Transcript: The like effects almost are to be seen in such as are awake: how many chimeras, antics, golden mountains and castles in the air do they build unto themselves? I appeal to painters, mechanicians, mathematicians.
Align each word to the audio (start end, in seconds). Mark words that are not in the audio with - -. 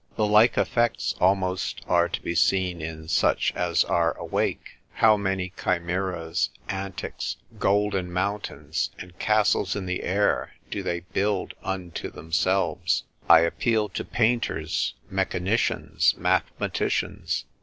The 0.15 0.25
like 0.25 0.57
effects 0.57 1.13
almost 1.21 1.81
are 1.87 2.09
to 2.09 2.21
be 2.23 2.33
seen 2.33 2.81
in 2.81 3.07
such 3.07 3.53
as 3.53 3.83
are 3.83 4.17
awake: 4.17 4.79
how 4.93 5.15
many 5.15 5.53
chimeras, 5.63 6.49
antics, 6.69 7.35
golden 7.59 8.11
mountains 8.11 8.89
and 8.97 9.19
castles 9.19 9.75
in 9.75 9.85
the 9.85 10.01
air 10.01 10.53
do 10.71 10.81
they 10.81 11.01
build 11.01 11.53
unto 11.61 12.09
themselves? 12.09 13.03
I 13.29 13.41
appeal 13.41 13.89
to 13.89 14.03
painters, 14.03 14.95
mechanicians, 15.07 16.15
mathematicians. 16.17 17.45